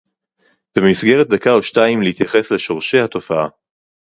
ובמסגרת 0.77 1.27
דקה 1.27 1.51
או 1.53 1.63
שתיים 1.63 2.01
להתייחס 2.01 2.51
לשורשי 2.51 2.99
התופעה 2.99 3.47